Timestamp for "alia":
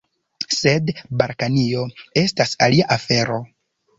2.69-2.89